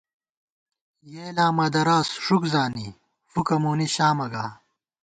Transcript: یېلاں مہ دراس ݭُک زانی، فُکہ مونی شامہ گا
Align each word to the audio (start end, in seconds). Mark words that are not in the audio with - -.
یېلاں 1.13 1.51
مہ 1.57 1.65
دراس 1.73 2.09
ݭُک 2.23 2.43
زانی، 2.51 2.87
فُکہ 3.31 3.55
مونی 3.61 3.87
شامہ 3.95 4.27
گا 4.33 4.45